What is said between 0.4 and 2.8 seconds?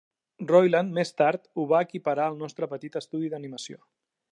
Roiland més tard ho va equiparar al nostre